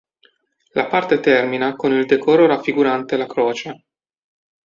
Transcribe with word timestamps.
La 0.71 0.87
parte 0.89 1.19
termina 1.19 1.75
con 1.75 1.93
il 1.93 2.07
decoro 2.07 2.47
raffigurante 2.47 3.17
la 3.17 3.27
croce. 3.27 3.85